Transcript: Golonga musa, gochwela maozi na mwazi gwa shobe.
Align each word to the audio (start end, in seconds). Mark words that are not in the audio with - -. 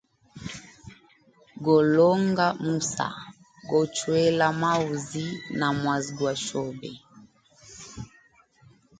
Golonga 1.65 2.47
musa, 2.65 3.07
gochwela 3.69 4.45
maozi 4.61 5.25
na 5.59 5.67
mwazi 5.79 6.11
gwa 6.17 6.33
shobe. 6.45 6.91